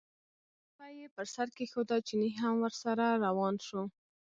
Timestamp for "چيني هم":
2.07-2.55